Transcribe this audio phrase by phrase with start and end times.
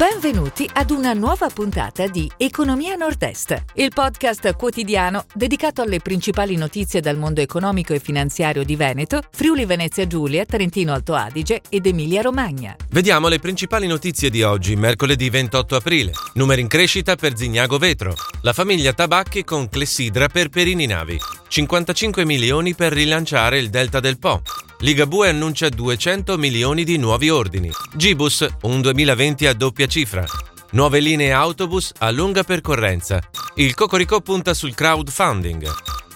[0.00, 7.02] Benvenuti ad una nuova puntata di Economia Nord-Est, il podcast quotidiano dedicato alle principali notizie
[7.02, 12.22] dal mondo economico e finanziario di Veneto, Friuli Venezia Giulia, Trentino Alto Adige ed Emilia
[12.22, 12.74] Romagna.
[12.88, 16.12] Vediamo le principali notizie di oggi, mercoledì 28 aprile.
[16.32, 18.14] Numeri in crescita per Zignago Vetro.
[18.40, 21.20] La famiglia Tabacchi con Clessidra per Perini Navi.
[21.46, 24.40] 55 milioni per rilanciare il Delta del Po.
[24.82, 27.70] Ligabue annuncia 200 milioni di nuovi ordini.
[27.94, 30.24] Gibus, un 2020 a doppia cifra.
[30.70, 33.20] Nuove linee autobus a lunga percorrenza.
[33.56, 35.70] Il Cocorico punta sul crowdfunding.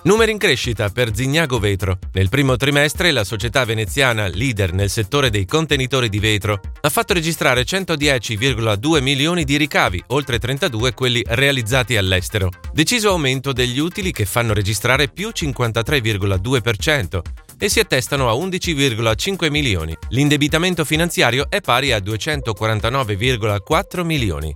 [0.05, 1.99] Numeri in crescita per Zignago Vetro.
[2.13, 7.13] Nel primo trimestre la società veneziana, leader nel settore dei contenitori di vetro, ha fatto
[7.13, 12.51] registrare 110,2 milioni di ricavi, oltre 32 quelli realizzati all'estero.
[12.73, 17.21] Deciso aumento degli utili che fanno registrare più 53,2%,
[17.59, 19.97] e si attestano a 11,5 milioni.
[20.11, 24.53] L'indebitamento finanziario è pari a 249,4 milioni.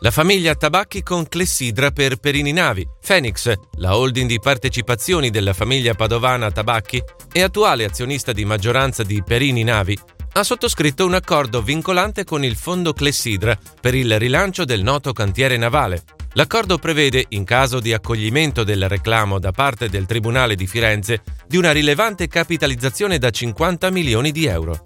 [0.00, 2.86] La famiglia Tabacchi con Clessidra per Perini Navi.
[3.04, 9.22] Phoenix, la holding di partecipazioni della famiglia padovana Tabacchi e attuale azionista di maggioranza di
[9.24, 9.98] Perini Navi,
[10.34, 15.56] ha sottoscritto un accordo vincolante con il fondo Clessidra per il rilancio del noto cantiere
[15.56, 16.04] navale.
[16.34, 21.56] L'accordo prevede, in caso di accoglimento del reclamo da parte del Tribunale di Firenze, di
[21.56, 24.80] una rilevante capitalizzazione da 50 milioni di euro.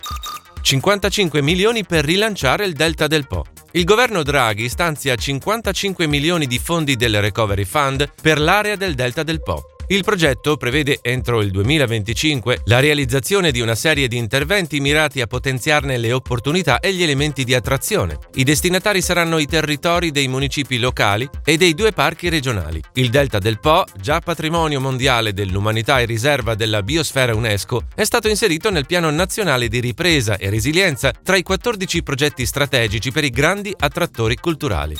[0.61, 3.45] 55 milioni per rilanciare il Delta del Po.
[3.73, 9.23] Il governo Draghi stanzia 55 milioni di fondi del Recovery Fund per l'area del Delta
[9.23, 9.72] del Po.
[9.89, 15.27] Il progetto prevede entro il 2025 la realizzazione di una serie di interventi mirati a
[15.27, 18.19] potenziarne le opportunità e gli elementi di attrazione.
[18.35, 22.81] I destinatari saranno i territori dei municipi locali e dei due parchi regionali.
[22.95, 28.29] Il Delta del Po, già patrimonio mondiale dell'umanità e riserva della biosfera UNESCO, è stato
[28.29, 33.31] inserito nel Piano nazionale di ripresa e resilienza tra i 14 progetti strategici per i
[33.31, 34.97] grandi attrattori culturali.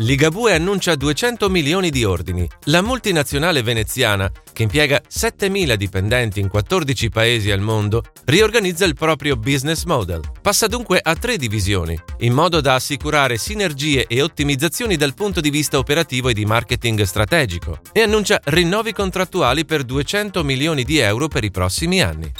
[0.00, 2.46] Ligabue annuncia 200 milioni di ordini.
[2.64, 9.36] La multinazionale veneziana, che impiega 7.000 dipendenti in 14 paesi al mondo, riorganizza il proprio
[9.36, 10.20] business model.
[10.42, 15.48] Passa dunque a tre divisioni, in modo da assicurare sinergie e ottimizzazioni dal punto di
[15.48, 21.26] vista operativo e di marketing strategico, e annuncia rinnovi contrattuali per 200 milioni di euro
[21.26, 22.30] per i prossimi anni.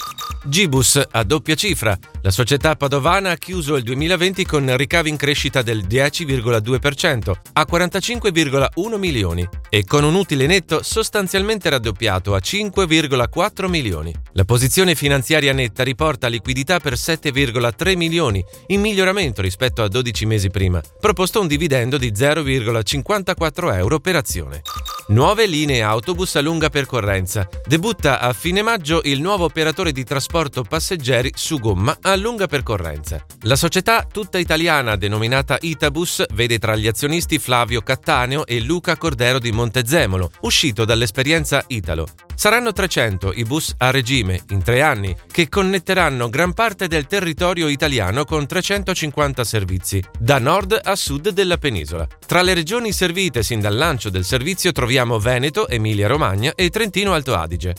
[0.49, 1.99] Gibus a doppia cifra.
[2.23, 8.97] La società padovana ha chiuso il 2020 con ricavi in crescita del 10,2% a 45,1
[8.97, 14.15] milioni e con un utile netto sostanzialmente raddoppiato a 5,4 milioni.
[14.33, 20.51] La posizione finanziaria netta riporta liquidità per 7,3 milioni, in miglioramento rispetto a 12 mesi
[20.51, 24.63] prima, proposto un dividendo di 0,54 euro per azione.
[25.09, 27.49] Nuove linee autobus a lunga percorrenza.
[27.65, 33.25] Debutta a fine maggio il nuovo operatore di trasporto passeggeri su gomma a lunga percorrenza.
[33.43, 39.39] La società tutta italiana denominata Itabus vede tra gli azionisti Flavio Cattaneo e Luca Cordero
[39.39, 42.09] di Montezemolo, uscito dall'esperienza Italo.
[42.37, 47.67] Saranno 300 i bus a regime in tre anni che connetteranno gran parte del territorio
[47.67, 52.07] italiano con 350 servizi, da nord a sud della penisola.
[52.27, 57.35] Tra le regioni servite sin dal lancio del servizio troviamo Veneto, Emilia-Romagna e Trentino Alto
[57.35, 57.75] Adige.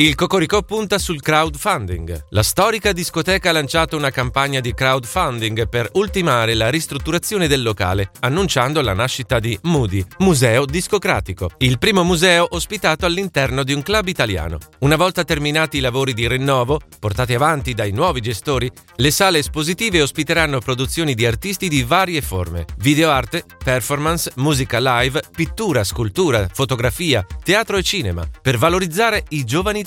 [0.00, 2.26] Il Cocorico punta sul crowdfunding.
[2.28, 8.12] La storica discoteca ha lanciato una campagna di crowdfunding per ultimare la ristrutturazione del locale,
[8.20, 14.06] annunciando la nascita di Moody, Museo Discocratico, il primo museo ospitato all'interno di un club
[14.06, 14.58] italiano.
[14.78, 20.00] Una volta terminati i lavori di rinnovo, portati avanti dai nuovi gestori, le sale espositive
[20.00, 27.76] ospiteranno produzioni di artisti di varie forme: videoarte, performance, musica live, pittura, scultura, fotografia, teatro
[27.76, 29.86] e cinema, per valorizzare i giovani